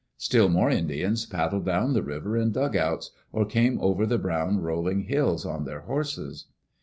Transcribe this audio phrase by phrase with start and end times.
[0.09, 4.57] '* Still more Indians paddled down the river In dugouts, or came over the brown,
[4.59, 6.47] rolling hills on their horses.